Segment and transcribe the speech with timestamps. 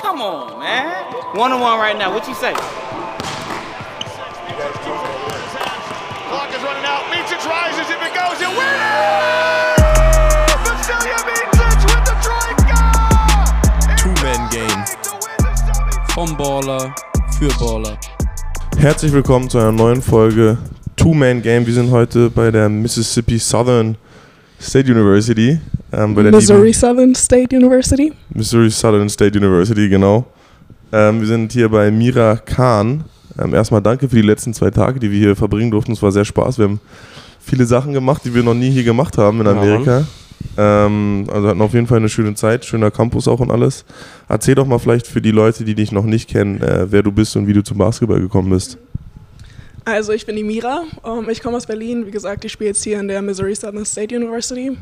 [0.00, 1.04] Come on, man.
[1.34, 2.14] One on one right now.
[2.14, 2.54] What you say?
[6.28, 7.04] Clock is running out.
[7.12, 7.90] Mincic rises.
[7.90, 9.76] If it goes, it wins!
[10.64, 12.56] Vasilia Mincic with the trike!
[13.98, 14.84] Two-Man-Game.
[16.14, 16.94] Vom Baller
[17.38, 17.98] für Baller.
[18.78, 20.56] Herzlich willkommen zu einer neuen Folge
[20.96, 21.66] Two-Man-Game.
[21.66, 23.98] Wir sind heute bei der Mississippi Southern
[24.58, 25.60] State University.
[25.92, 28.12] Ähm, bei der Missouri Southern State University.
[28.34, 30.26] Missouri Southern State University, genau.
[30.92, 33.04] Ähm, wir sind hier bei Mira Khan.
[33.38, 35.92] Ähm, erstmal danke für die letzten zwei Tage, die wir hier verbringen durften.
[35.92, 36.58] Es war sehr Spaß.
[36.58, 36.80] Wir haben
[37.40, 40.04] viele Sachen gemacht, die wir noch nie hier gemacht haben in Ja, Amerika.
[40.56, 43.84] Ähm, also hatten auf jeden Fall eine schöne Zeit, schöner Campus auch und alles.
[44.28, 47.12] Erzähl doch mal vielleicht für die Leute, die dich noch nicht kennen, äh, wer du
[47.12, 48.78] bist und wie du zum Basketball gekommen bist.
[49.84, 50.82] Also ich bin die Mira.
[51.04, 52.06] Ähm, ich komme aus Berlin.
[52.06, 54.76] Wie gesagt, ich spiele jetzt hier in der Missouri Southern State University.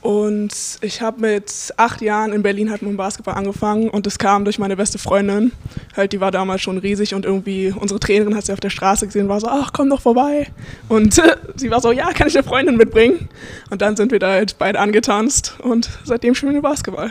[0.00, 4.18] Und ich habe mit acht Jahren in Berlin halt mit dem Basketball angefangen und es
[4.18, 5.50] kam durch meine beste Freundin.
[5.96, 9.06] Halt, die war damals schon riesig und irgendwie unsere Trainerin hat sie auf der Straße
[9.06, 10.46] gesehen, war so, ach komm doch vorbei.
[10.88, 11.20] Und
[11.56, 13.28] sie war so, ja, kann ich eine Freundin mitbringen?
[13.70, 17.10] Und dann sind wir da halt beide angetanzt und seitdem spielen wir Basketball.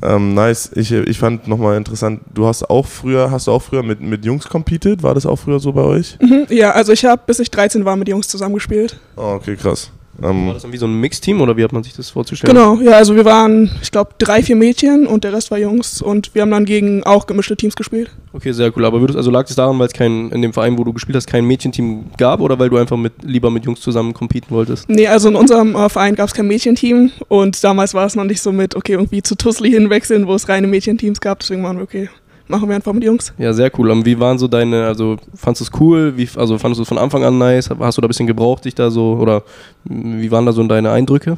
[0.00, 0.70] Ähm, nice.
[0.76, 4.24] Ich, ich fand nochmal interessant, du hast auch früher, hast du auch früher mit, mit
[4.24, 5.02] Jungs competed?
[5.02, 6.16] War das auch früher so bei euch?
[6.20, 8.96] Mhm, Ja, also ich habe, bis ich 13 war, mit Jungs zusammengespielt.
[9.16, 9.90] Oh, okay, krass.
[10.22, 12.54] Ähm, War das dann wie so ein Mixteam oder wie hat man sich das vorzustellen?
[12.54, 16.02] Genau, ja, also wir waren, ich glaube, drei, vier Mädchen und der Rest war Jungs
[16.02, 18.10] und wir haben dann gegen auch gemischte Teams gespielt.
[18.32, 18.84] Okay, sehr cool.
[18.84, 21.16] Aber würdest, also lag es daran, weil es kein, in dem Verein, wo du gespielt
[21.16, 24.88] hast, kein Mädchenteam gab oder weil du einfach mit, lieber mit Jungs zusammen competen wolltest?
[24.88, 28.24] Nee, also in unserem äh, Verein gab es kein Mädchenteam und damals war es noch
[28.24, 31.76] nicht so mit, okay, irgendwie zu Tussli hinwechseln, wo es reine Mädchenteams gab, deswegen waren
[31.76, 32.08] wir, okay,
[32.48, 33.32] machen wir einfach mit Jungs.
[33.38, 33.90] Ja, sehr cool.
[33.90, 36.16] Und wie waren so deine, also fandest du es cool?
[36.16, 37.70] Wie, also fandest du es von Anfang an nice?
[37.78, 39.42] Hast du da ein bisschen gebraucht, dich da so, oder
[39.84, 41.36] mm, wie waren da so deine Eindrücke?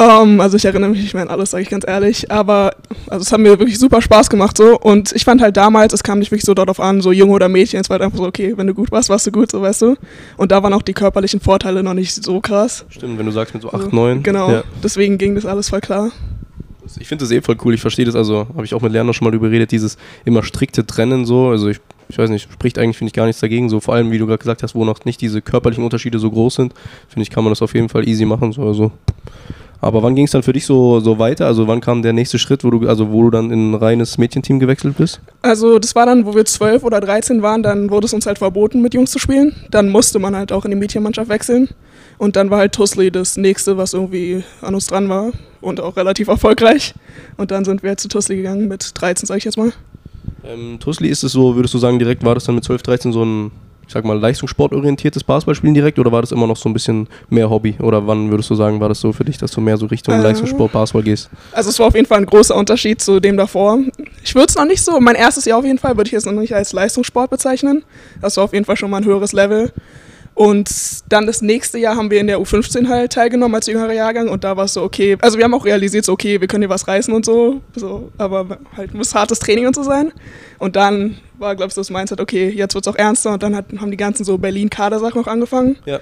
[0.00, 2.70] Ähm, also ich erinnere mich nicht mehr an alles, sage ich ganz ehrlich, aber
[3.08, 6.04] also es hat mir wirklich super Spaß gemacht so und ich fand halt damals, es
[6.04, 8.24] kam nicht wirklich so darauf an, so Junge oder Mädchen, es war halt einfach so,
[8.24, 9.96] okay, wenn du gut warst, warst du gut, so weißt du.
[10.36, 12.84] Und da waren auch die körperlichen Vorteile noch nicht so krass.
[12.90, 14.22] Stimmt, wenn du sagst mit so 8, Also, 9.
[14.22, 14.62] Genau, Ja.
[14.84, 16.12] deswegen ging das alles voll klar.
[16.98, 17.74] Ich finde das eh voll cool.
[17.74, 20.42] Ich verstehe das, also habe ich auch mit Lerner schon mal drüber geredet, dieses immer
[20.42, 21.48] strikte Trennen so.
[21.48, 23.68] Also ich, ich weiß nicht, spricht eigentlich, finde ich, gar nichts dagegen.
[23.68, 26.30] So vor allem, wie du gerade gesagt hast, wo noch nicht diese körperlichen Unterschiede so
[26.30, 26.74] groß sind,
[27.08, 28.52] finde ich, kann man das auf jeden Fall easy machen.
[28.52, 28.92] So, also.
[29.80, 31.46] Aber wann ging es dann für dich so, so weiter?
[31.46, 34.18] Also wann kam der nächste Schritt, wo du, also wo du dann in ein reines
[34.18, 35.20] Mädchenteam gewechselt bist?
[35.40, 38.38] Also das war dann, wo wir 12 oder 13 waren, dann wurde es uns halt
[38.38, 39.54] verboten, mit Jungs zu spielen.
[39.70, 41.68] Dann musste man halt auch in die Mädchenmannschaft wechseln.
[42.18, 45.30] Und dann war halt Tussli das nächste, was irgendwie an uns dran war
[45.60, 46.94] und auch relativ erfolgreich.
[47.36, 49.72] Und dann sind wir halt zu Tussli gegangen mit 13, sag ich jetzt mal.
[50.44, 53.12] Ähm, Tusli, ist es so, würdest du sagen, direkt war das dann mit 12, 13
[53.12, 53.50] so ein,
[53.86, 57.48] ich sag mal, leistungssportorientiertes Basketballspielen direkt oder war das immer noch so ein bisschen mehr
[57.48, 57.76] Hobby?
[57.80, 60.14] Oder wann würdest du sagen, war das so für dich, dass du mehr so Richtung
[60.14, 60.22] Äh.
[60.22, 61.30] Leistungssport, Basketball gehst?
[61.52, 63.78] Also es war auf jeden Fall ein großer Unterschied zu dem davor.
[64.24, 66.26] Ich würde es noch nicht so, mein erstes Jahr auf jeden Fall, würde ich jetzt
[66.26, 67.84] noch nicht als Leistungssport bezeichnen.
[68.20, 69.72] Das war auf jeden Fall schon mal ein höheres Level.
[70.38, 74.28] Und dann das nächste Jahr haben wir in der U15 halt teilgenommen als jüngerer Jahrgang
[74.28, 76.62] und da war es so, okay, also wir haben auch realisiert, so, okay, wir können
[76.62, 80.12] hier was reißen und so, so aber halt muss hartes Training und so sein.
[80.60, 83.42] Und dann war, glaube ich, so das Mindset, okay, jetzt wird es auch ernster und
[83.42, 85.76] dann hat, haben die ganzen so Berlin-Kader-Sachen noch angefangen.
[85.86, 85.98] Ja.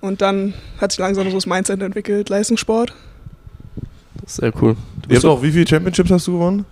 [0.00, 2.94] Und dann hat sich langsam so das Mindset entwickelt, Leistungssport.
[4.22, 4.76] Das ist sehr cool.
[5.06, 6.64] Du habt auch, wie viele Championships hast du gewonnen?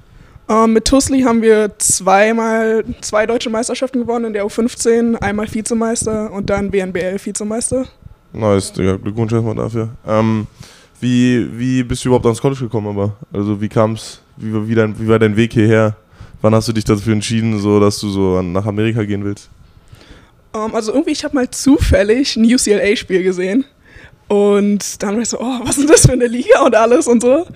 [0.48, 6.30] Ähm, mit Tussli haben wir zweimal zwei deutsche Meisterschaften gewonnen in der U15, einmal Vizemeister
[6.32, 7.84] und dann WNBL Vizemeister.
[8.32, 9.88] Nice, Digga, Glückwunsch erstmal dafür.
[10.06, 10.46] Ähm,
[11.00, 13.16] wie, wie bist du überhaupt ans College gekommen, aber?
[13.32, 15.96] Also wie kam's, wie, war- wie, dein, wie war dein Weg hierher?
[16.42, 19.48] Wann hast du dich dafür entschieden, so dass du so nach Amerika gehen willst?
[20.54, 23.64] Ähm, also irgendwie, ich habe mal zufällig ein UCLA-Spiel gesehen
[24.28, 27.22] und dann war ich so, oh, was ist das für eine Liga und alles und
[27.22, 27.46] so.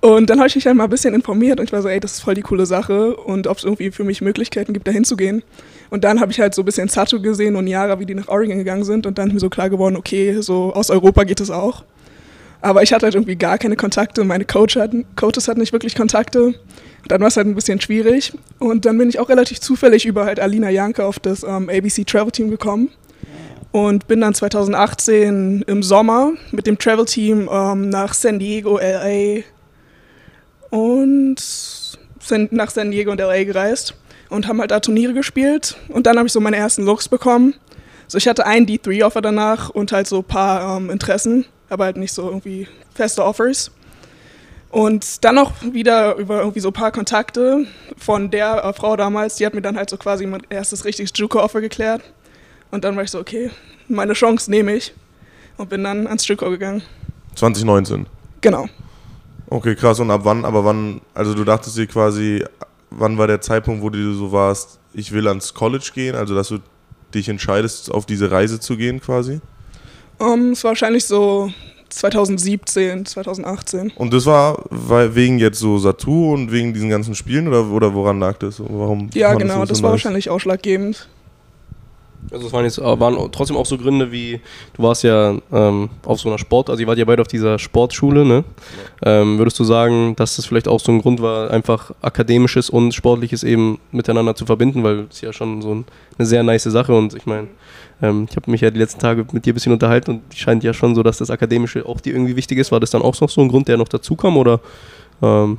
[0.00, 2.00] Und dann habe ich mich halt mal ein bisschen informiert und ich war so, ey,
[2.00, 4.92] das ist voll die coole Sache und ob es irgendwie für mich Möglichkeiten gibt, da
[4.92, 5.42] hinzugehen.
[5.90, 8.28] Und dann habe ich halt so ein bisschen Sato gesehen und Yara, wie die nach
[8.28, 11.40] Oregon gegangen sind und dann ist mir so klar geworden, okay, so aus Europa geht
[11.40, 11.84] es auch.
[12.62, 15.94] Aber ich hatte halt irgendwie gar keine Kontakte, meine Coach hatten, Coaches hatten nicht wirklich
[15.94, 16.54] Kontakte.
[17.08, 18.32] Dann war es halt ein bisschen schwierig.
[18.58, 22.04] Und dann bin ich auch relativ zufällig über halt Alina Janke auf das ähm, ABC
[22.04, 22.90] Travel Team gekommen.
[23.72, 29.42] Und bin dann 2018 im Sommer mit dem Travel Team ähm, nach San Diego, LA
[30.70, 31.36] und
[32.20, 33.94] San, nach San Diego und LA gereist
[34.28, 35.76] und haben halt da Turniere gespielt.
[35.88, 37.54] Und dann habe ich so meine ersten Looks bekommen.
[38.06, 41.96] So, ich hatte einen D3-Offer danach und halt so ein paar ähm, Interessen, aber halt
[41.96, 43.70] nicht so irgendwie feste Offers.
[44.70, 49.36] Und dann noch wieder über irgendwie so ein paar Kontakte von der äh, Frau damals,
[49.36, 52.02] die hat mir dann halt so quasi mein erstes richtiges Juco-Offer geklärt.
[52.70, 53.50] Und dann war ich so, okay,
[53.88, 54.94] meine Chance nehme ich.
[55.56, 56.82] Und bin dann ans Juco gegangen.
[57.34, 58.06] 2019.
[58.40, 58.68] Genau.
[59.50, 59.98] Okay, krass.
[59.98, 62.44] Und ab wann, aber wann, also du dachtest dir quasi,
[62.90, 66.48] wann war der Zeitpunkt, wo du so warst, ich will ans College gehen, also dass
[66.48, 66.58] du
[67.12, 69.40] dich entscheidest, auf diese Reise zu gehen quasi?
[70.18, 71.50] Um, es war wahrscheinlich so
[71.88, 73.92] 2017, 2018.
[73.96, 78.20] Und das war wegen jetzt so Satu und wegen diesen ganzen Spielen oder, oder woran
[78.20, 78.60] lag das?
[78.60, 81.08] Warum Ja, genau, so das war wahrscheinlich ausschlaggebend.
[82.30, 84.40] Also es waren jetzt äh, waren trotzdem auch so Gründe wie,
[84.74, 87.58] du warst ja ähm, auf so einer Sport, also ihr wart ja beide auf dieser
[87.58, 88.44] Sportschule, ne?
[89.04, 92.92] Ähm, würdest du sagen, dass das vielleicht auch so ein Grund war, einfach akademisches und
[92.92, 95.84] sportliches eben miteinander zu verbinden, weil es ja schon so ein,
[96.18, 97.48] eine sehr nice Sache und ich meine,
[98.02, 100.62] ähm, ich habe mich ja die letzten Tage mit dir ein bisschen unterhalten und scheint
[100.62, 102.70] ja schon so, dass das Akademische auch dir irgendwie wichtig ist.
[102.70, 104.60] War das dann auch noch so ein Grund, der noch dazu kam oder?
[105.22, 105.58] Ähm,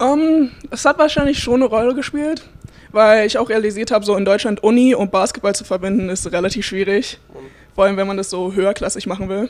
[0.00, 2.48] Um, es hat wahrscheinlich schon eine Rolle gespielt,
[2.92, 6.66] weil ich auch realisiert habe, so in Deutschland Uni und Basketball zu verbinden ist relativ
[6.66, 7.18] schwierig.
[7.74, 9.48] Vor allem, wenn man das so höherklassig machen will.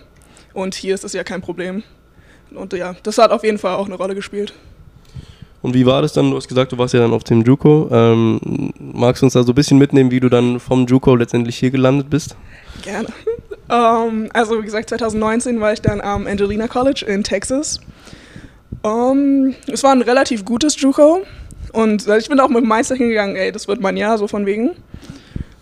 [0.53, 1.83] Und hier ist das ja kein Problem.
[2.55, 4.55] Und ja, das hat auf jeden Fall auch eine Rolle gespielt.
[5.63, 6.31] Und wie war das dann?
[6.31, 7.89] Du hast gesagt, du warst ja dann auf dem JUCO.
[7.93, 11.59] Ähm, magst du uns da so ein bisschen mitnehmen, wie du dann vom JUCO letztendlich
[11.59, 12.37] hier gelandet bist?
[12.83, 13.09] Gerne.
[13.73, 17.79] Ähm, also wie gesagt, 2019 war ich dann am Angelina College in Texas.
[18.83, 21.23] Ähm, es war ein relativ gutes JUCO
[21.73, 24.47] und ich bin auch mit dem Mindset hingegangen, ey, das wird mein Jahr, so von
[24.47, 24.71] wegen.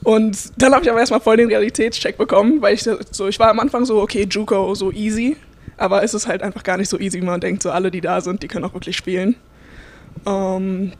[0.05, 3.51] Und dann habe ich aber erstmal voll den Realitätscheck bekommen, weil ich so, ich war
[3.51, 5.37] am Anfang so, okay, JUCO, so easy,
[5.77, 8.01] aber es ist halt einfach gar nicht so easy, wie man denkt, so alle, die
[8.01, 9.37] da sind, die können auch wirklich spielen.
[10.25, 10.93] Ähm,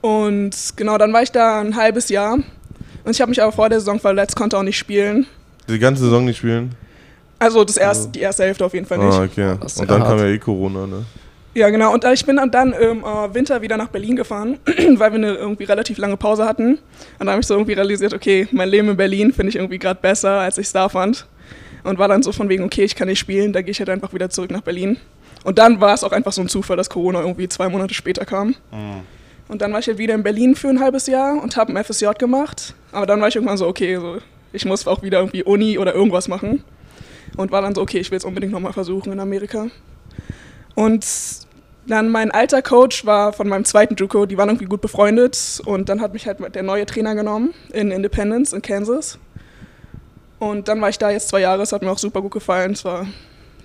[0.00, 3.68] und genau, dann war ich da ein halbes Jahr und ich habe mich aber vor
[3.68, 5.26] der Saison verletzt, konnte auch nicht spielen.
[5.68, 6.74] Die ganze Saison nicht spielen?
[7.38, 9.14] Also das erst, die erste Hälfte auf jeden Fall nicht.
[9.14, 9.52] Ah, okay.
[9.52, 10.20] Und dann ja kam hart.
[10.20, 11.04] ja eh Corona, ne?
[11.54, 11.92] Ja, genau.
[11.92, 15.16] Und äh, ich bin dann, dann im äh, Winter wieder nach Berlin gefahren, weil wir
[15.16, 16.78] eine irgendwie relativ lange Pause hatten.
[17.18, 19.78] Und da habe ich so irgendwie realisiert, okay, mein Leben in Berlin finde ich irgendwie
[19.78, 21.26] gerade besser, als ich es da fand.
[21.84, 23.88] Und war dann so von wegen, okay, ich kann nicht spielen, da gehe ich halt
[23.88, 24.98] einfach wieder zurück nach Berlin.
[25.44, 28.24] Und dann war es auch einfach so ein Zufall, dass Corona irgendwie zwei Monate später
[28.24, 28.54] kam.
[29.48, 31.82] Und dann war ich halt wieder in Berlin für ein halbes Jahr und habe ein
[31.82, 32.74] FSJ gemacht.
[32.92, 34.18] Aber dann war ich irgendwann so, okay, so,
[34.52, 36.62] ich muss auch wieder irgendwie Uni oder irgendwas machen.
[37.36, 39.68] Und war dann so, okay, ich will es unbedingt nochmal versuchen in Amerika.
[40.78, 41.04] Und
[41.88, 45.60] dann mein alter Coach war von meinem zweiten JUCO, die waren irgendwie gut befreundet.
[45.64, 49.18] Und dann hat mich halt der neue Trainer genommen in Independence in Kansas.
[50.38, 52.72] Und dann war ich da jetzt zwei Jahre, es hat mir auch super gut gefallen,
[52.72, 53.06] es war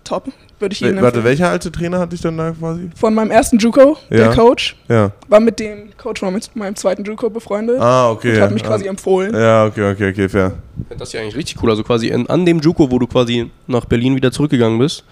[0.03, 1.25] top, würde ich jedem Warte, empfehlen.
[1.25, 2.89] welcher alte Trainer hatte ich dann da quasi?
[2.95, 4.33] Von meinem ersten JUCO, der Ja.
[4.33, 5.11] Coach, Ja.
[5.27, 8.35] war mit dem Coach von mit meinem zweiten JUCO befreundet Ah, okay.
[8.37, 9.35] und hat mich quasi empfohlen.
[9.35, 10.53] Ja, okay, okay, okay, fair.
[10.97, 11.69] Das ist ja eigentlich richtig cool.
[11.69, 15.03] Also quasi in, an dem JUCO, wo du quasi nach Berlin wieder zurückgegangen bist,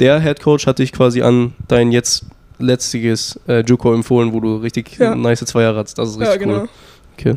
[0.00, 2.26] der Head Coach hat dich quasi an dein jetzt
[2.58, 5.14] letztiges äh, JUCO empfohlen, wo du richtig Ja.
[5.14, 5.98] nice zwei Jahre hattest.
[5.98, 6.60] Das ist Ja, richtig genau.
[6.62, 6.68] cool.
[7.16, 7.34] Okay.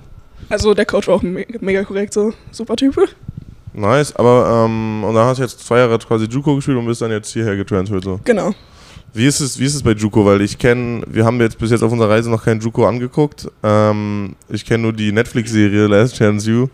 [0.49, 2.95] Also der Coach war auch me mega korrekt, so super Typ.
[3.73, 7.01] Nice, aber ähm, und dann hast du jetzt zwei Jahre quasi Juco gespielt und bist
[7.01, 8.19] dann jetzt hierher getransfert so.
[8.25, 8.53] Genau.
[9.13, 10.25] Wie ist es, wie ist es bei Juco?
[10.25, 13.47] Weil ich kenne, wir haben jetzt bis jetzt auf unserer Reise noch keinen Juco angeguckt.
[13.61, 16.67] Ähm, ich kenne nur die Netflix-Serie Last Chance You.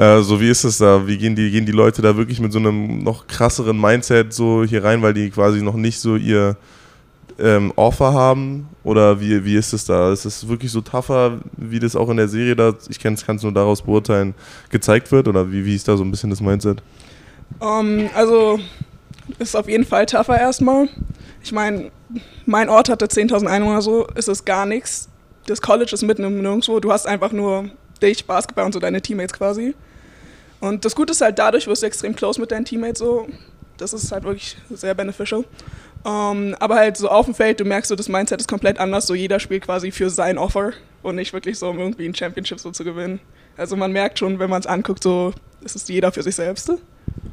[0.00, 1.06] Äh, so wie ist es da?
[1.06, 4.64] Wie gehen die, gehen die Leute da wirklich mit so einem noch krasseren Mindset so
[4.64, 6.56] hier rein, weil die quasi noch nicht so ihr
[7.38, 8.66] ähm, Offer haben?
[8.82, 10.10] Oder wie, wie ist es da?
[10.10, 13.42] Ist es wirklich so tougher, wie das auch in der Serie da, ich kann es
[13.42, 14.32] nur daraus beurteilen,
[14.70, 15.28] gezeigt wird?
[15.28, 16.82] Oder wie, wie ist da so ein bisschen das Mindset?
[17.60, 18.58] Ähm, also
[19.38, 20.88] ist auf jeden Fall tougher erstmal.
[21.42, 21.90] Ich meine,
[22.46, 25.10] mein Ort hatte 10.000 Einwohner so, ist es gar nichts.
[25.44, 26.80] Das College ist mitten im Nirgendwo.
[26.80, 27.68] Du hast einfach nur
[28.02, 29.74] dich, Basketball und so deine Teammates quasi.
[30.60, 33.26] Und das Gute ist halt, dadurch wirst du extrem close mit deinen Teammates so.
[33.78, 35.44] Das ist halt wirklich sehr beneficial.
[36.04, 39.06] Ähm, aber halt so auf dem Feld, du merkst so, das Mindset ist komplett anders.
[39.06, 42.60] So jeder spielt quasi für sein Offer und nicht wirklich so, um irgendwie ein Championship
[42.60, 43.20] so zu gewinnen.
[43.56, 46.72] Also man merkt schon, wenn man es anguckt, so ist es jeder für sich selbst.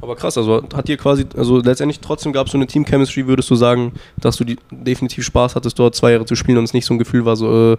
[0.00, 3.50] Aber krass, also hat dir quasi, also letztendlich trotzdem gab es so eine Team-Chemistry, würdest
[3.50, 6.74] du sagen, dass du die, definitiv Spaß hattest, dort zwei Jahre zu spielen und es
[6.74, 7.76] nicht so ein Gefühl war, so, äh,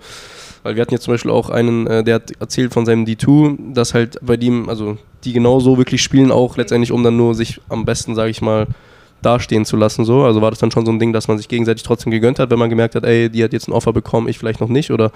[0.63, 3.74] weil wir hatten jetzt zum Beispiel auch einen, äh, der hat erzählt von seinem D2,
[3.74, 7.36] dass halt bei dem, also die genau so wirklich spielen, auch letztendlich, um dann nur
[7.36, 8.68] sich am besten, sage ich mal,
[9.22, 10.24] dastehen zu lassen, so.
[10.24, 12.50] Also war das dann schon so ein Ding, dass man sich gegenseitig trotzdem gegönnt hat,
[12.50, 14.92] wenn man gemerkt hat, ey, die hat jetzt ein Offer bekommen, ich vielleicht noch nicht,
[14.92, 15.12] oder,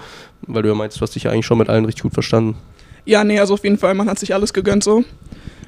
[0.46, 2.56] weil du ja meinst, du hast dich ja eigentlich schon mit allen richtig gut verstanden.
[3.06, 5.04] Ja, nee, also auf jeden Fall, man hat sich alles gegönnt so.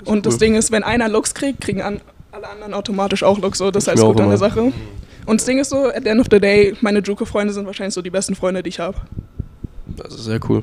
[0.04, 0.40] Und das cool.
[0.40, 2.00] Ding ist, wenn einer Looks kriegt, kriegen an,
[2.32, 3.70] alle anderen automatisch auch Looks so.
[3.70, 4.38] Das ist halt das auch Gute an der.
[4.38, 4.72] Sache.
[5.26, 7.94] Und das Ding ist so, at the end of the day, meine Juco-Freunde sind wahrscheinlich
[7.94, 8.96] so die besten Freunde, die ich habe.
[9.86, 10.62] Das ist sehr cool.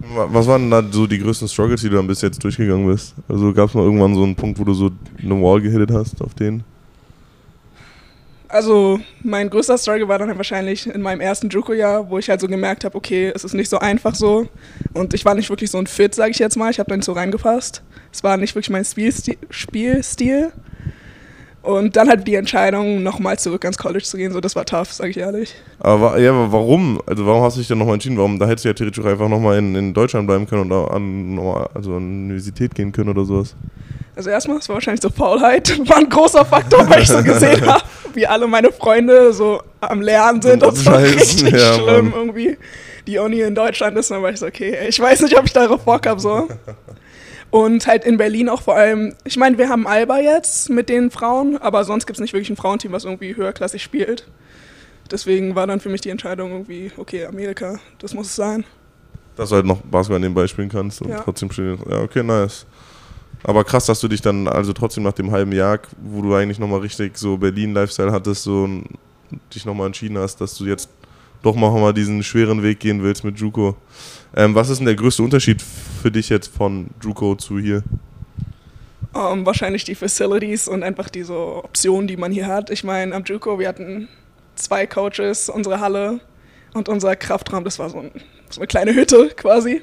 [0.00, 3.14] Wa- Was waren da so die größten Struggles, die du dann bis jetzt durchgegangen bist?
[3.28, 4.90] Also gab es mal irgendwann so einen Punkt, wo du so
[5.22, 6.62] eine Wall gehittet hast auf den?
[8.48, 12.40] Also mein größter Struggle war dann halt wahrscheinlich in meinem ersten Juco-Jahr, wo ich halt
[12.40, 14.46] so gemerkt habe, okay, es ist nicht so einfach so.
[14.94, 16.70] Und ich war nicht wirklich so ein Fit, sage ich jetzt mal.
[16.70, 17.82] Ich habe da nicht so reingepasst.
[18.12, 19.36] Es war nicht wirklich mein Spielstil.
[19.50, 20.52] Spielstil.
[21.66, 24.92] Und dann halt die Entscheidung, nochmal zurück ans College zu gehen, so das war tough,
[24.92, 25.52] sage ich ehrlich.
[25.80, 27.02] Aber ja, aber warum?
[27.06, 28.16] Also warum hast du dich denn nochmal entschieden?
[28.16, 28.38] Warum?
[28.38, 30.84] Da hättest du ja theoretisch auch einfach nochmal in, in Deutschland bleiben können und da
[30.84, 31.36] an,
[31.74, 33.56] also an die Universität gehen können oder sowas.
[34.14, 37.66] Also erstmal, es war wahrscheinlich so Faulheit, war ein großer Faktor, weil ich so gesehen
[37.66, 37.82] habe,
[38.14, 42.20] wie alle meine Freunde so am Lernen sind und so Scheiße, richtig ja, schlimm Mann.
[42.20, 42.58] irgendwie.
[43.08, 45.52] Die Uni in Deutschland ist, dann war ich so, okay, ich weiß nicht, ob ich
[45.52, 46.46] darauf Bock habe, so.
[47.56, 51.10] Und halt in Berlin auch vor allem, ich meine, wir haben Alba jetzt mit den
[51.10, 54.28] Frauen, aber sonst gibt es nicht wirklich ein Frauenteam, was irgendwie höherklassig spielt.
[55.10, 58.66] Deswegen war dann für mich die Entscheidung irgendwie, okay, Amerika, das muss es sein.
[59.36, 61.22] Dass du halt noch Basketball nebenbei spielen kannst und Ja.
[61.22, 61.78] trotzdem spielen.
[61.88, 62.66] Ja, okay, nice.
[63.42, 66.58] Aber krass, dass du dich dann also trotzdem nach dem halben Jahr, wo du eigentlich
[66.58, 68.68] nochmal richtig so Berlin-Lifestyle hattest, so
[69.54, 70.90] dich nochmal entschieden hast, dass du jetzt
[71.42, 73.76] doch mal diesen schweren Weg gehen willst mit Juco.
[74.36, 77.82] Ähm, was ist denn der größte Unterschied für dich jetzt von Juco zu hier?
[79.14, 82.68] Ähm, wahrscheinlich die Facilities und einfach diese Optionen, die man hier hat.
[82.68, 84.08] Ich meine, am Juco, wir hatten
[84.54, 86.20] zwei Coaches, unsere Halle
[86.74, 88.10] und unser Kraftraum, das war so, ein,
[88.50, 89.80] so eine kleine Hütte quasi.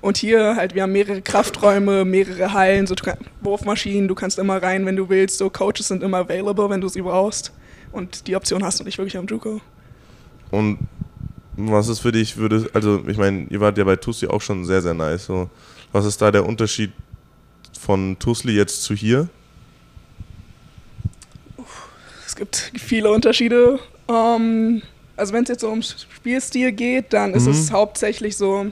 [0.00, 4.36] Und hier halt, wir haben mehrere Krafträume, mehrere Hallen, so du kann- Wurfmaschinen, du kannst
[4.40, 5.38] immer rein, wenn du willst.
[5.38, 7.52] So Coaches sind immer available, wenn du sie brauchst.
[7.92, 9.60] Und die Option hast du nicht wirklich am Juco.
[10.50, 10.78] Und
[11.70, 14.64] was ist für dich, würde, also ich meine, ihr wart ja bei Tusli auch schon
[14.64, 15.26] sehr, sehr nice.
[15.26, 15.48] So.
[15.92, 16.92] Was ist da der Unterschied
[17.78, 19.28] von Tusli jetzt zu hier?
[22.26, 23.78] Es gibt viele Unterschiede.
[24.08, 24.82] Ähm,
[25.16, 27.52] also wenn es jetzt so ums Spielstil geht, dann ist Mhm.
[27.52, 28.66] es hauptsächlich so,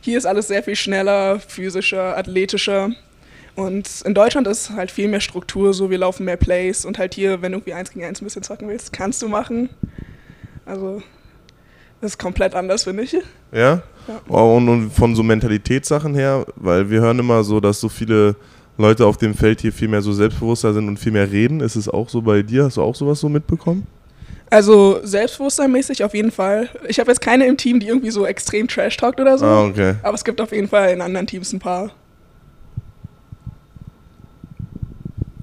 [0.00, 2.90] hier ist alles sehr viel schneller, physischer, athletischer.
[3.54, 7.14] Und in Deutschland ist halt viel mehr Struktur, so wir laufen mehr Plays und halt
[7.14, 9.68] hier, wenn du irgendwie eins gegen eins ein bisschen zocken willst, kannst du machen.
[10.64, 11.02] Also
[12.02, 13.12] das ist komplett anders, finde ich.
[13.12, 13.22] Ja?
[13.52, 13.82] Ja.
[14.26, 18.34] Und, und von so Mentalitätssachen her, weil wir hören immer so, dass so viele
[18.76, 21.60] Leute auf dem Feld hier viel mehr so selbstbewusster sind und viel mehr reden.
[21.60, 22.64] Ist es auch so bei dir?
[22.64, 23.86] Hast du auch sowas so mitbekommen?
[24.50, 26.68] Also selbstbewusstseinmäßig auf jeden Fall.
[26.88, 29.46] Ich habe jetzt keine im Team, die irgendwie so extrem trash talkt oder so.
[29.46, 29.94] Ah, okay.
[30.02, 31.92] Aber es gibt auf jeden Fall in anderen Teams ein paar.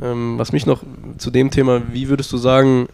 [0.01, 0.83] Ähm, was mich noch
[1.17, 2.89] zu dem Thema, wie würdest du sagen,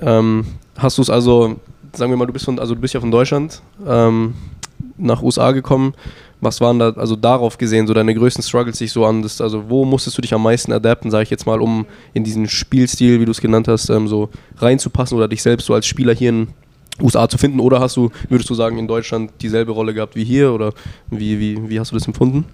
[0.00, 0.46] ähm,
[0.78, 1.58] hast du es also,
[1.96, 4.34] sagen wir mal, du bist von, also du bist ja von Deutschland ähm,
[4.96, 5.94] nach USA gekommen.
[6.40, 9.70] Was waren da, also darauf gesehen, so deine größten Struggles sich so an das, also
[9.70, 13.20] wo musstest du dich am meisten adapten, sage ich jetzt mal, um in diesen Spielstil,
[13.20, 16.28] wie du es genannt hast, ähm, so reinzupassen oder dich selbst so als Spieler hier
[16.28, 16.48] in
[17.00, 17.58] USA zu finden?
[17.60, 20.72] Oder hast du, würdest du sagen, in Deutschland dieselbe Rolle gehabt wie hier oder
[21.10, 22.44] wie, wie, wie hast du das empfunden?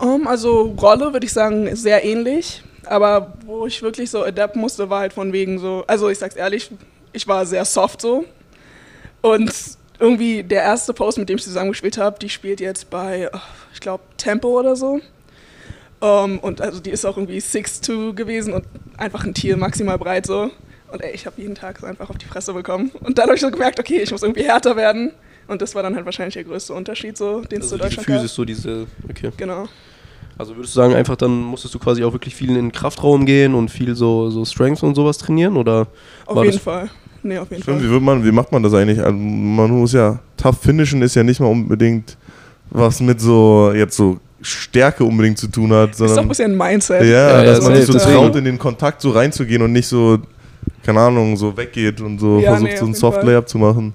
[0.00, 4.88] Um, also Rolle würde ich sagen sehr ähnlich, aber wo ich wirklich so adapten musste,
[4.88, 6.70] war halt von wegen so, also ich sag's ehrlich,
[7.12, 8.24] ich war sehr soft so
[9.24, 9.50] und
[9.98, 13.38] irgendwie der erste Post, mit dem ich zusammengespielt habe, die spielt jetzt bei, oh,
[13.72, 15.00] ich glaube, Tempo oder so.
[16.00, 18.66] Um, und also die ist auch irgendwie 6'2 gewesen und
[18.98, 20.50] einfach ein Tier, maximal breit so.
[20.92, 22.90] Und ey, ich habe jeden Tag so einfach auf die Fresse bekommen.
[23.00, 25.12] Und dann habe ich so gemerkt, okay, ich muss irgendwie härter werden.
[25.48, 27.96] Und das war dann halt wahrscheinlich der größte Unterschied, so, den es Also zu diese
[27.96, 28.28] Deutschland gab.
[28.28, 29.30] So diese, okay.
[29.38, 29.68] Genau.
[30.36, 33.24] Also würdest du sagen, einfach dann musstest du quasi auch wirklich viel in den Kraftraum
[33.24, 35.56] gehen und viel so, so Strength und sowas trainieren?
[35.56, 35.86] Oder
[36.26, 36.90] Auf jeden das- Fall.
[37.24, 37.90] Nee, auf jeden Stimmt, wie, Fall.
[37.94, 39.00] wird man, wie macht man das eigentlich?
[39.00, 42.16] Also man muss ja, tough finishen ist ja nicht mal unbedingt
[42.70, 46.52] was mit so, jetzt so Stärke unbedingt zu tun hat, Ist doch ein sondern bisschen
[46.52, 47.02] ein Mindset.
[47.02, 49.86] ja, Ja, ja, dass man sich so traut, in den Kontakt so reinzugehen und nicht
[49.86, 50.18] so,
[50.82, 53.22] keine Ahnung, so weggeht und so Ja, versucht nee, so auf ein jeden Soft.
[53.22, 53.94] Layup zu machen.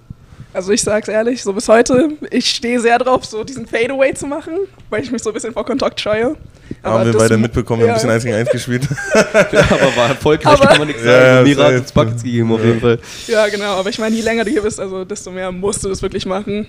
[0.52, 4.26] Also ich sag's ehrlich, so bis heute, ich stehe sehr drauf, so diesen Fadeaway zu
[4.26, 4.54] machen,
[4.90, 6.36] weil ich mich so ein bisschen vor Kontakt scheue.
[6.84, 8.16] Haben wir beide mitbekommen, wir haben ein bisschen ja.
[8.16, 8.88] 1 gegen 1 gespielt.
[9.14, 11.48] aber war erfolgreich, Aber- kann man nichts Ja, sagen.
[11.50, 13.00] ja, Mira uns Buckets gegeben auf jeden Fall.
[13.28, 15.90] Ja, genau, aber ich meine, je länger du hier bist, also desto mehr musst du
[15.90, 16.68] das wirklich machen.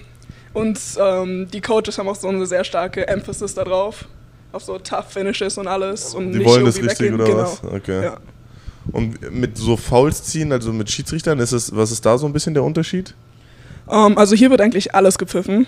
[0.52, 4.04] Und ähm, die Coaches haben auch so eine sehr starke Emphasis darauf,
[4.52, 6.14] auf so Tough Finishes und alles.
[6.14, 7.14] Und Die nicht wollen das richtig weggehen.
[7.14, 7.42] oder genau.
[7.42, 7.62] was?
[7.64, 8.02] Okay.
[8.04, 8.16] Ja.
[8.92, 12.32] Und mit so Fouls ziehen, also mit Schiedsrichtern, ist es, was ist da so ein
[12.32, 13.14] bisschen der Unterschied?
[13.88, 15.66] Ähm, also hier wird eigentlich alles gepfiffen.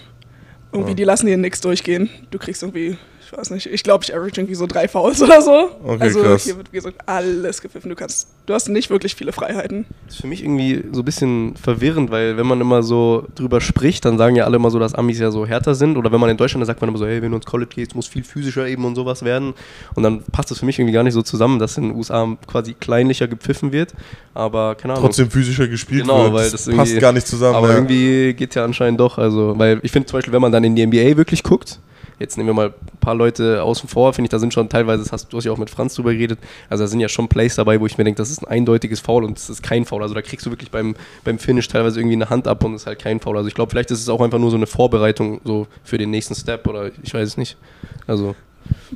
[0.72, 0.96] Irgendwie, Ja.
[0.96, 2.08] die lassen dir nichts durchgehen.
[2.30, 2.96] Du kriegst irgendwie,
[3.32, 5.70] ich weiß nicht, ich glaube, ich average irgendwie so drei Fouls oder so.
[5.84, 6.44] Okay, also krass.
[6.44, 7.88] hier wird, wie gesagt, alles gepfiffen.
[7.88, 9.86] Du kannst, du hast nicht wirklich viele Freiheiten.
[10.04, 13.62] Das ist für mich irgendwie so ein bisschen verwirrend, weil wenn man immer so drüber
[13.62, 15.96] spricht, dann sagen ja alle immer so, dass Amis ja so härter sind.
[15.96, 17.70] Oder wenn man in Deutschland, dann sagt man immer so, hey, wenn du ins College
[17.74, 19.54] gehst, muss viel physischer eben und sowas werden.
[19.94, 22.36] Und dann passt das für mich irgendwie gar nicht so zusammen, dass in den USA
[22.46, 23.94] quasi kleinlicher gepfiffen wird.
[24.34, 25.06] Aber keine Ahnung.
[25.06, 26.32] Trotzdem physischer gespielt Genau, wird.
[26.34, 27.56] weil Das passt gar nicht zusammen.
[27.56, 27.74] Aber ja.
[27.76, 29.16] irgendwie geht ja anscheinend doch.
[29.16, 31.80] Also, weil ich finde zum Beispiel, wenn man dann in die NBA wirklich guckt,
[32.18, 35.12] jetzt nehmen wir mal paar Leute außen vor, finde ich, da sind schon teilweise, das
[35.12, 36.38] hast, du hast ja auch mit Franz drüber geredet,
[36.70, 39.00] also da sind ja schon Plays dabei, wo ich mir denke, das ist ein eindeutiges
[39.00, 40.02] Foul und das ist kein Foul.
[40.02, 40.94] Also da kriegst du wirklich beim,
[41.24, 43.36] beim Finish teilweise irgendwie eine Hand ab und ist halt kein Foul.
[43.36, 46.10] Also ich glaube, vielleicht ist es auch einfach nur so eine Vorbereitung so für den
[46.10, 47.58] nächsten Step oder ich weiß es nicht.
[48.06, 48.34] Also,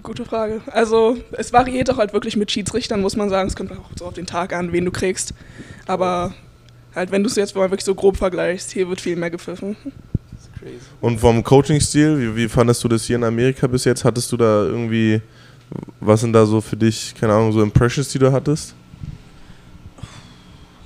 [0.03, 0.61] Gute Frage.
[0.71, 3.49] Also, es variiert auch halt wirklich mit Schiedsrichtern, muss man sagen.
[3.49, 5.35] Es kommt auch so auf den Tag an, wen du kriegst.
[5.87, 6.35] Aber
[6.95, 9.77] halt, wenn du es jetzt mal wirklich so grob vergleichst, hier wird viel mehr gepfiffen.
[11.01, 14.05] Und vom Coaching-Stil, wie, wie fandest du das hier in Amerika bis jetzt?
[14.05, 15.21] Hattest du da irgendwie,
[16.01, 18.75] was sind da so für dich, keine Ahnung, so Impressions, die du hattest?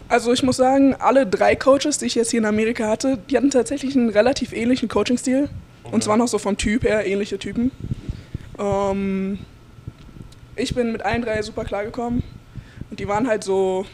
[0.08, 3.36] Also ich muss sagen, alle drei Coaches, die ich jetzt hier in Amerika hatte, die
[3.36, 5.48] hatten tatsächlich einen relativ ähnlichen Coaching-Stil.
[5.84, 7.70] Und zwar noch so vom Typ her, ähnliche Typen.
[8.58, 9.38] Ähm,
[10.56, 12.22] ich bin mit allen drei super klargekommen.
[12.90, 13.86] Und die waren halt so.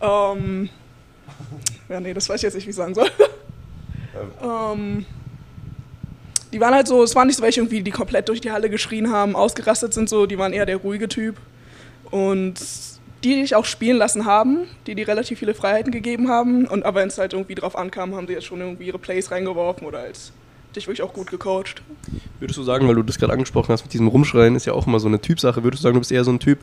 [0.00, 0.68] Ähm,
[1.92, 3.08] ja, nee, das weiß ich jetzt nicht, wie ich sagen soll.
[4.42, 5.04] ähm,
[6.52, 8.70] die waren halt so, es waren nicht so welche irgendwie, die komplett durch die Halle
[8.70, 11.36] geschrien haben, ausgerastet sind so, die waren eher der ruhige Typ.
[12.10, 12.60] Und
[13.24, 16.66] die, die ich auch spielen lassen haben, die die relativ viele Freiheiten gegeben haben.
[16.66, 19.30] Und aber wenn es halt irgendwie drauf ankam, haben sie jetzt schon irgendwie ihre Plays
[19.30, 20.18] reingeworfen oder halt
[20.72, 21.82] dich wirklich auch gut gecoacht.
[22.40, 24.86] Würdest du sagen, weil du das gerade angesprochen hast mit diesem Rumschreien, ist ja auch
[24.86, 25.62] immer so eine Typsache.
[25.62, 26.58] Würdest du sagen, du bist eher so ein Typ,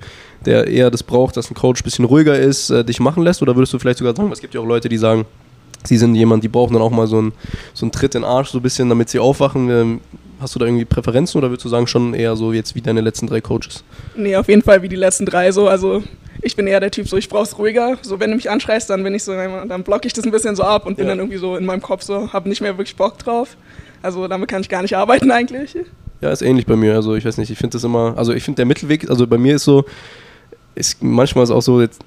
[0.45, 3.41] der eher das braucht, dass ein Coach ein bisschen ruhiger ist, äh, dich machen lässt?
[3.41, 5.25] Oder würdest du vielleicht sogar sagen, es gibt ja auch Leute, die sagen,
[5.83, 7.31] sie sind jemand, die brauchen dann auch mal so einen,
[7.73, 9.69] so einen Tritt in den Arsch, so ein bisschen, damit sie aufwachen.
[9.69, 10.01] Ähm,
[10.41, 13.01] Hast du da irgendwie Präferenzen oder würdest du sagen, schon eher so jetzt wie deine
[13.01, 13.83] letzten drei Coaches?
[14.15, 15.67] Nee, auf jeden Fall wie die letzten drei so.
[15.67, 16.01] Also
[16.41, 17.97] ich bin eher der Typ so, ich brauch's ruhiger.
[18.03, 20.55] So, wenn du mich anschreist, dann bin ich so, dann blocke ich das ein bisschen
[20.55, 21.11] so ab und bin Ja.
[21.11, 23.57] dann irgendwie so in meinem Kopf so, hab nicht mehr wirklich Bock drauf.
[24.01, 25.77] Also damit kann ich gar nicht arbeiten eigentlich.
[26.21, 26.95] Ja, ist ähnlich bei mir.
[26.95, 29.37] Also ich weiß nicht, ich finde das immer, also ich finde der Mittelweg, also bei
[29.37, 29.85] mir ist so,
[30.75, 32.01] ist manchmal ist auch so, jetzt,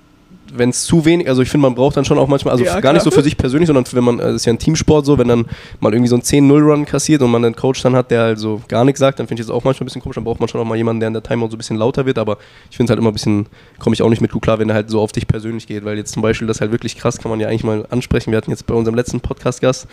[0.55, 2.81] wenn es zu wenig, also ich finde, man braucht dann schon auch manchmal, also Ja,
[2.81, 5.19] gar nicht so für sich persönlich, sondern wenn man, es ist ja ein Teamsport so,
[5.19, 5.47] wenn dann
[5.81, 8.85] mal irgendwie so ein 10-0-Run kassiert und man einen Coach dann hat, der also gar
[8.85, 10.61] nichts sagt, dann finde ich das auch manchmal ein bisschen komisch, dann braucht man schon
[10.61, 12.39] auch mal jemanden, der in der Timeout so ein bisschen lauter wird, aber
[12.71, 13.47] ich finde es halt immer ein bisschen,
[13.79, 15.85] komme ich auch nicht mit gut klar, wenn er halt so auf dich persönlich geht,
[15.85, 18.37] weil jetzt zum Beispiel das halt wirklich krass, kann man ja eigentlich mal ansprechen, wir
[18.37, 19.87] hatten jetzt bei unserem letzten Podcast-Gast,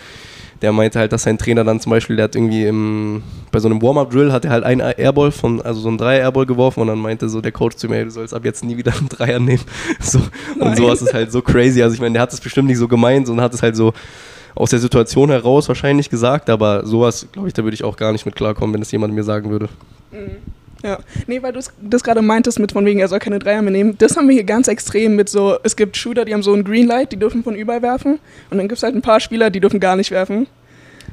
[0.61, 3.69] der meinte halt, dass sein Trainer dann zum Beispiel, der hat irgendwie im, bei so
[3.69, 6.99] einem Warm-Up-Drill hat er halt einen Airball von, also so einen Dreier-Airball geworfen und dann
[6.99, 9.63] meinte so der Coach zu mir, du sollst ab jetzt nie wieder einen Dreier nehmen.
[10.01, 10.19] So,
[10.57, 11.81] und sowas ist halt so crazy.
[11.83, 13.93] Also ich meine, der hat es bestimmt nicht so gemeint und hat es halt so
[14.55, 18.11] aus der Situation heraus wahrscheinlich gesagt, aber sowas, glaube ich, da würde ich auch gar
[18.11, 19.69] nicht mit klarkommen, wenn es jemand mir sagen würde.
[20.83, 23.71] Ja, nee, weil du das gerade meintest mit von wegen, er soll keine Dreier mehr
[23.71, 23.95] nehmen.
[23.97, 26.63] Das haben wir hier ganz extrem mit so, es gibt Shooter, die haben so ein
[26.63, 28.19] Greenlight, die dürfen von überall werfen.
[28.49, 30.47] Und dann gibt es halt ein paar Spieler, die dürfen gar nicht werfen.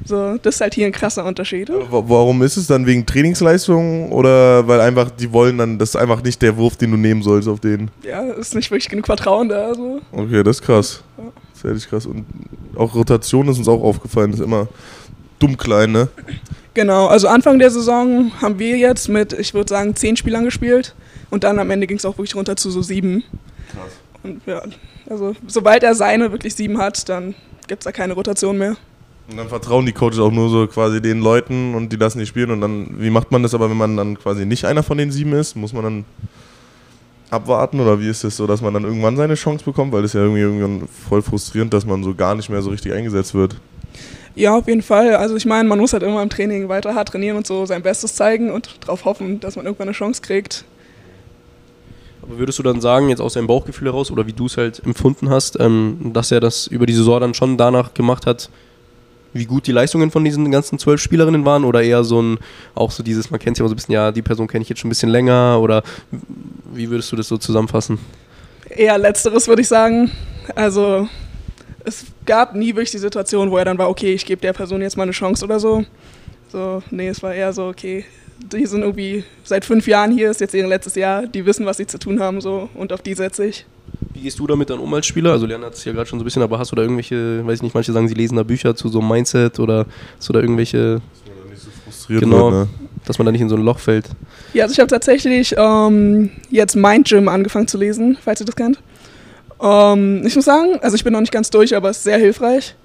[0.05, 1.69] So, das ist halt hier ein krasser Unterschied.
[1.69, 5.95] Wa- Warum ist es dann wegen Trainingsleistung oder weil einfach die wollen dann, das ist
[5.95, 7.89] einfach nicht der Wurf, den du nehmen sollst auf den?
[8.03, 9.73] Ja, ist nicht wirklich genug Vertrauen da.
[9.73, 10.01] So.
[10.11, 11.03] Okay, das ist krass.
[11.17, 12.05] Das ist ehrlich krass.
[12.05, 12.25] Und
[12.75, 14.67] auch Rotation ist uns auch aufgefallen, ist immer
[15.39, 16.07] dumm klein, ne?
[16.73, 20.95] Genau, also Anfang der Saison haben wir jetzt mit, ich würde sagen, zehn Spielern gespielt.
[21.29, 23.23] Und dann am Ende ging es auch wirklich runter zu so sieben.
[23.71, 23.91] Krass.
[24.23, 24.61] Und ja,
[25.09, 27.35] also sobald er seine wirklich sieben hat, dann
[27.67, 28.77] gibt es da keine Rotation mehr.
[29.29, 32.25] Und dann vertrauen die Coaches auch nur so quasi den Leuten und die lassen die
[32.25, 32.51] spielen.
[32.51, 35.11] Und dann, wie macht man das aber, wenn man dann quasi nicht einer von den
[35.11, 35.55] sieben ist?
[35.55, 36.05] Muss man dann
[37.29, 39.91] abwarten oder wie ist das so, dass man dann irgendwann seine Chance bekommt?
[39.91, 42.69] Weil das ist ja irgendwie irgendwann voll frustrierend, dass man so gar nicht mehr so
[42.69, 43.57] richtig eingesetzt wird.
[44.35, 45.15] Ja, auf jeden Fall.
[45.15, 47.81] Also ich meine, man muss halt immer im Training weiter hart trainieren und so sein
[47.81, 50.63] Bestes zeigen und darauf hoffen, dass man irgendwann eine Chance kriegt.
[52.21, 54.81] Aber würdest du dann sagen, jetzt aus deinem Bauchgefühl heraus oder wie du es halt
[54.85, 58.49] empfunden hast, ähm, dass er das über die Saison dann schon danach gemacht hat,
[59.33, 62.39] wie gut die Leistungen von diesen ganzen zwölf Spielerinnen waren oder eher so ein,
[62.75, 64.69] auch so dieses, man kennt ja immer so ein bisschen, ja, die Person kenne ich
[64.69, 65.83] jetzt schon ein bisschen länger oder
[66.73, 67.99] wie würdest du das so zusammenfassen?
[68.69, 70.11] Eher letzteres würde ich sagen.
[70.55, 71.07] Also
[71.83, 74.81] es gab nie wirklich die Situation, wo er dann war, okay, ich gebe der Person
[74.81, 75.85] jetzt mal eine Chance oder so.
[76.49, 78.05] So, nee, es war eher so, okay,
[78.39, 81.77] die sind irgendwie seit fünf Jahren hier, ist jetzt ihr letztes Jahr, die wissen, was
[81.77, 83.65] sie zu tun haben so und auf die setze ich.
[84.13, 85.31] Wie gehst du damit dann um als Spieler?
[85.31, 87.45] Also Leon hat es ja gerade schon so ein bisschen, aber hast du da irgendwelche,
[87.45, 89.85] weiß ich nicht, manche sagen, sie lesen da Bücher zu so einem Mindset oder
[90.17, 92.51] hast du da irgendwelche, Dass man dann nicht so frustriert Genau.
[92.51, 92.67] wird, ne?
[93.05, 94.05] dass man da nicht in so ein Loch fällt?
[94.53, 98.55] Ja, also ich habe tatsächlich ähm, jetzt Mind Gym angefangen zu lesen, falls ihr das
[98.55, 98.79] kennt.
[99.61, 102.17] Ähm, ich muss sagen, also ich bin noch nicht ganz durch, aber es ist sehr
[102.17, 102.75] hilfreich.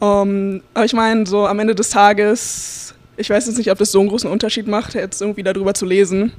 [0.00, 3.92] Ähm, aber ich meine, so am Ende des Tages, ich weiß jetzt nicht, ob das
[3.92, 6.32] so einen großen Unterschied macht, jetzt irgendwie darüber zu lesen.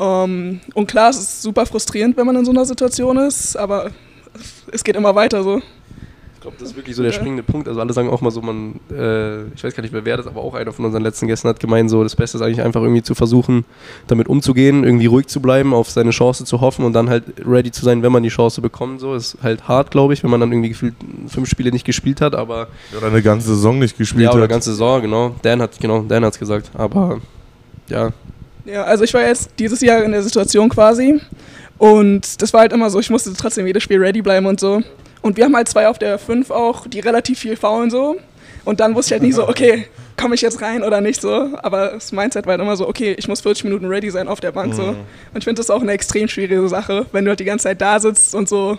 [0.00, 3.90] Ähm, und klar, es ist super frustrierend, wenn man in so einer Situation ist, aber
[4.72, 5.60] es geht immer weiter so.
[6.36, 7.18] Ich glaube, das ist wirklich so der Ja.
[7.18, 7.68] springende Punkt.
[7.68, 10.26] Also alle sagen auch mal so, man, äh, ich weiß gar nicht mehr wer das,
[10.26, 12.80] aber auch einer von unseren letzten Gästen hat gemeint, so das Beste ist eigentlich einfach
[12.80, 13.66] irgendwie zu versuchen,
[14.06, 17.70] damit umzugehen, irgendwie ruhig zu bleiben, auf seine Chance zu hoffen und dann halt ready
[17.70, 19.00] zu sein, wenn man die Chance bekommt.
[19.00, 20.94] So ist halt hart, glaube ich, wenn man dann irgendwie gefühlt
[21.26, 24.48] fünf Spiele nicht gespielt hat, aber Oder eine ganze Saison nicht gespielt ja, oder hat.
[24.50, 25.34] ganze Saison, genau.
[25.42, 26.70] Dan hat, genau, Dan hat's gesagt.
[26.72, 27.20] Aber
[27.88, 28.12] ja,
[28.64, 31.20] Ja, also ich war jetzt dieses Jahr in der Situation quasi
[31.78, 34.82] und das war halt immer so, ich musste trotzdem jedes Spiel ready bleiben und so.
[35.22, 38.16] Und wir haben halt zwei auf der 5 auch, die relativ viel faulen so.
[38.64, 41.48] Und dann wusste ich halt nie so, okay, komme ich jetzt rein oder nicht so.
[41.62, 44.40] Aber das Mindset war halt immer so, okay, ich muss 40 Minuten ready sein auf
[44.40, 44.82] der Bank so.
[44.82, 47.80] Und ich finde das auch eine extrem schwierige Sache, wenn du halt die ganze Zeit
[47.80, 48.78] da sitzt und so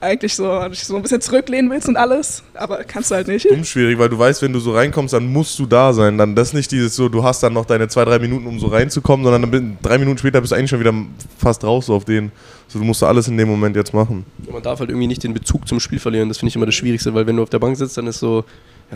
[0.00, 3.50] eigentlich so, dich so ein bisschen zurücklehnen willst und alles, aber kannst du halt nicht.
[3.50, 6.18] Dumm schwierig, weil du weißt, wenn du so reinkommst, dann musst du da sein.
[6.18, 8.66] Dann das nicht dieses so, du hast dann noch deine zwei, drei Minuten, um so
[8.66, 10.94] reinzukommen, sondern dann bin, drei Minuten später bist du eigentlich schon wieder
[11.38, 12.32] fast raus so auf den.
[12.68, 14.24] So, du musst alles in dem Moment jetzt machen.
[14.50, 16.28] Man darf halt irgendwie nicht den Bezug zum Spiel verlieren.
[16.28, 18.18] Das finde ich immer das Schwierigste, weil wenn du auf der Bank sitzt, dann ist
[18.18, 18.44] so,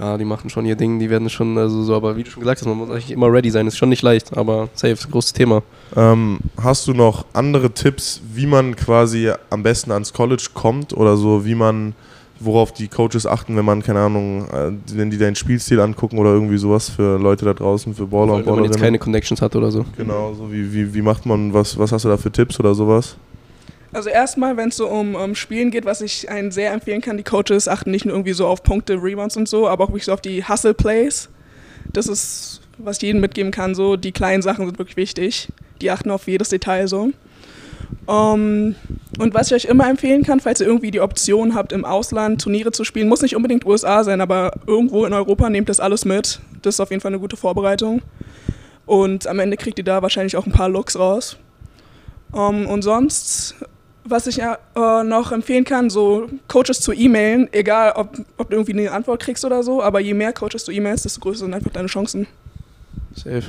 [0.00, 2.40] ja, die machen schon ihr Ding, die werden schon, also so, aber wie du schon
[2.40, 3.66] gesagt hast, man muss eigentlich immer ready sein.
[3.66, 5.62] Ist schon nicht leicht, aber safe, großes Thema.
[5.96, 11.16] Ähm, hast du noch andere Tipps, wie man quasi am besten ans College kommt oder
[11.16, 11.94] so, wie man,
[12.38, 16.30] worauf die Coaches achten, wenn man, keine Ahnung, äh, wenn die deinen Spielstil angucken oder
[16.30, 19.56] irgendwie sowas für Leute da draußen, für Baller und Wenn man jetzt keine Connections hat
[19.56, 19.84] oder so.
[19.96, 22.74] Genau, so wie, wie, wie macht man, was, was hast du da für Tipps oder
[22.74, 23.16] sowas?
[23.92, 27.16] Also erstmal, wenn es so um, um Spielen geht, was ich einen sehr empfehlen kann,
[27.16, 30.05] die Coaches achten nicht nur irgendwie so auf Punkte, Rebounds und so, aber auch wirklich
[30.05, 31.31] so auf die Hustle-Plays.
[31.92, 35.48] Das ist, was ich jedem mitgeben kann, so die kleinen Sachen sind wirklich wichtig.
[35.81, 37.12] Die achten auf jedes Detail so.
[38.09, 38.74] Ähm,
[39.18, 42.42] und was ich euch immer empfehlen kann, falls ihr irgendwie die Option habt, im Ausland
[42.42, 46.05] Turniere zu spielen, muss nicht unbedingt USA sein, aber irgendwo in Europa nehmt das alles
[46.05, 46.40] mit.
[46.62, 48.03] Das ist auf jeden Fall eine gute Vorbereitung.
[48.87, 51.37] Und am Ende kriegt ihr da wahrscheinlich auch ein paar Looks raus.
[52.35, 53.57] Ähm, und sonst,
[54.08, 54.56] was ich äh,
[55.04, 59.44] noch empfehlen kann, so Coaches zu e-mailen, egal ob, ob du irgendwie eine Antwort kriegst
[59.44, 62.26] oder so, aber je mehr Coaches du e-mailst, desto größer sind einfach deine Chancen.
[63.14, 63.44] Safe.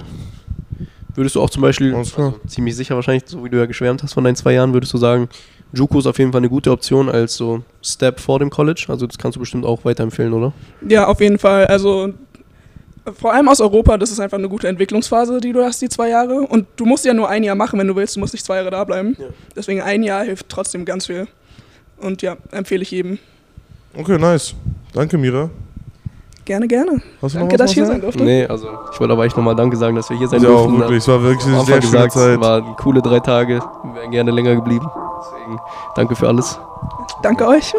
[1.15, 4.13] Würdest du auch zum Beispiel, also ziemlich sicher wahrscheinlich, so wie du ja geschwärmt hast
[4.13, 5.27] von deinen zwei Jahren, würdest du sagen,
[5.73, 8.85] Juco ist auf jeden Fall eine gute Option als so Step vor dem College?
[8.87, 10.53] Also das kannst du bestimmt auch weiterempfehlen, oder?
[10.87, 11.67] Ja, auf jeden Fall.
[11.67, 12.13] Also
[13.13, 16.09] vor allem aus Europa, das ist einfach eine gute Entwicklungsphase, die du hast, die zwei
[16.09, 16.41] Jahre.
[16.41, 18.15] Und du musst ja nur ein Jahr machen, wenn du willst.
[18.15, 19.15] Du musst nicht zwei Jahre da bleiben.
[19.19, 19.25] Ja.
[19.55, 21.27] Deswegen ein Jahr hilft trotzdem ganz viel.
[22.01, 23.19] Und ja, empfehle ich jedem.
[23.97, 24.53] Okay, nice.
[24.93, 25.49] Danke, Mira.
[26.45, 27.01] Gerne, gerne.
[27.21, 28.23] Hast du Danke, noch was, dass ich hier sein durfte.
[28.23, 30.79] Nee, also ich wollte aber echt nochmal Danke sagen, dass wir hier sein Ja, durften.
[30.79, 30.97] wirklich.
[30.99, 32.39] Es war wirklich eine sehr schöne gesagt, Zeit.
[32.41, 33.59] waren coole drei Tage.
[33.83, 34.89] Wir wären gerne länger geblieben.
[35.21, 35.59] Deswegen
[35.95, 36.59] danke für alles.
[37.21, 37.73] Danke euch.